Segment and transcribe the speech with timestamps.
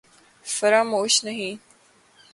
[0.45, 1.55] فراموش نہیں